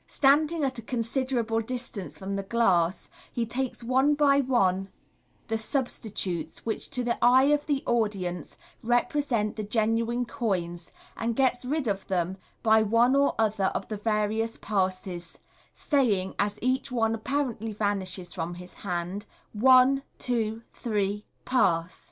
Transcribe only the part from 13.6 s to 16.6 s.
of the various passes, saying as